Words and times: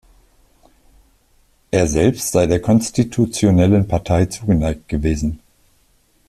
Er 1.69 1.85
selbst 1.85 2.31
sei 2.31 2.47
der 2.47 2.59
konstitutionellen 2.59 3.87
Partei 3.87 4.25
zugeneigt 4.25 4.89
gewesen. 4.89 5.41